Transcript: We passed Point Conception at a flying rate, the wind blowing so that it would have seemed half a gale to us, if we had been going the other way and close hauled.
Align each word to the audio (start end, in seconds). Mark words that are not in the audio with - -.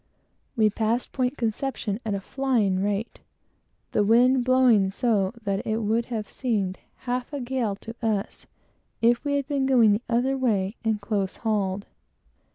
We 0.55 0.71
passed 0.71 1.11
Point 1.11 1.37
Conception 1.37 1.99
at 2.03 2.15
a 2.15 2.19
flying 2.21 2.81
rate, 2.81 3.19
the 3.91 4.03
wind 4.03 4.43
blowing 4.43 4.89
so 4.89 5.31
that 5.43 5.61
it 5.63 5.83
would 5.83 6.05
have 6.05 6.27
seemed 6.27 6.79
half 7.05 7.31
a 7.31 7.39
gale 7.39 7.75
to 7.75 7.93
us, 8.01 8.47
if 9.03 9.23
we 9.23 9.33
had 9.35 9.47
been 9.47 9.67
going 9.67 9.91
the 9.91 10.01
other 10.09 10.35
way 10.35 10.75
and 10.83 10.99
close 10.99 11.37
hauled. 11.45 11.85